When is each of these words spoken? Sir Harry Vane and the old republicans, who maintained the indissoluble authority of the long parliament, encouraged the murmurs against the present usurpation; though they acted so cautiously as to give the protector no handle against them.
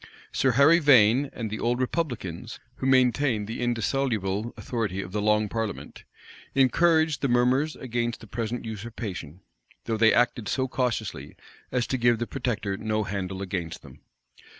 Sir 0.31 0.53
Harry 0.53 0.79
Vane 0.79 1.29
and 1.31 1.51
the 1.51 1.59
old 1.59 1.79
republicans, 1.79 2.59
who 2.77 2.87
maintained 2.87 3.45
the 3.45 3.61
indissoluble 3.61 4.51
authority 4.57 4.99
of 4.99 5.11
the 5.11 5.21
long 5.21 5.47
parliament, 5.47 6.05
encouraged 6.55 7.21
the 7.21 7.27
murmurs 7.27 7.75
against 7.75 8.19
the 8.19 8.25
present 8.25 8.65
usurpation; 8.65 9.41
though 9.85 9.97
they 9.97 10.11
acted 10.11 10.47
so 10.49 10.67
cautiously 10.67 11.35
as 11.71 11.85
to 11.85 11.99
give 11.99 12.17
the 12.17 12.25
protector 12.25 12.77
no 12.77 13.03
handle 13.03 13.43
against 13.43 13.83
them. 13.83 13.99